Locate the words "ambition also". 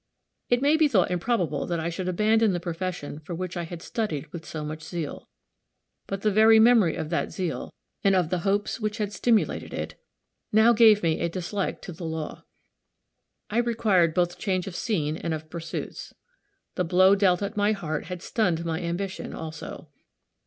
18.81-19.91